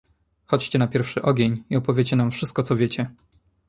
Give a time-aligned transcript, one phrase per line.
[0.45, 3.09] "Chodźcie na pierwszy ogień i opowiedzcie nam wszystko, co wiecie."